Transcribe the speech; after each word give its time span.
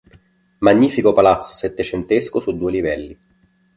Magnifico 0.61 1.13
palazzo 1.13 1.53
settecentesco 1.53 2.39
su 2.39 2.57
due 2.57 2.71
livelli. 2.71 3.19